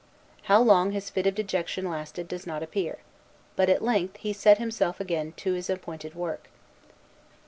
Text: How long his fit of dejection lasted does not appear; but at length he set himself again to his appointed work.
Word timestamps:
How 0.49 0.59
long 0.59 0.93
his 0.93 1.11
fit 1.11 1.27
of 1.27 1.35
dejection 1.35 1.87
lasted 1.87 2.27
does 2.27 2.47
not 2.47 2.63
appear; 2.63 2.97
but 3.55 3.69
at 3.69 3.83
length 3.83 4.17
he 4.17 4.33
set 4.33 4.57
himself 4.57 4.99
again 4.99 5.33
to 5.33 5.53
his 5.53 5.69
appointed 5.69 6.15
work. 6.15 6.49